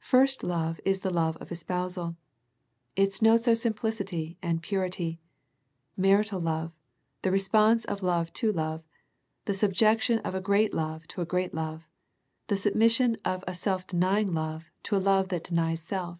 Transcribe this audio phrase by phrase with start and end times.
[0.00, 2.16] First love is the love of espousal.
[2.96, 5.20] Its notes are simplicity, and purity,
[5.96, 6.72] marital love,
[7.22, 8.82] the response of love to love,
[9.44, 11.86] the subjection of a great love to a great love,
[12.48, 16.18] the submission of a self denying love to a love that denies self.